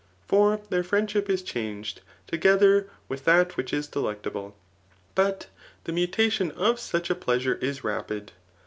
[0.27, 4.57] For their fiiendship is changed together with that which is delec table.
[5.13, 5.45] But
[5.83, 8.29] the mutation of such a pleasure is r^id.